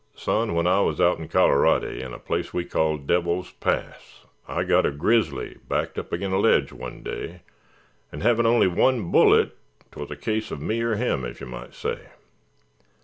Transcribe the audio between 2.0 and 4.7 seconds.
in a place we called Devil's Pass, I